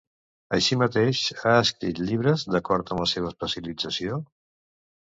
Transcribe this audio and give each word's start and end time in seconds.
Així 0.55 0.77
mateix, 0.83 1.21
ha 1.43 1.53
escrit 1.67 2.03
llibres 2.09 2.47
d'acord 2.55 2.91
amb 2.97 3.05
la 3.07 3.13
seva 3.17 3.35
especialització? 3.35 4.21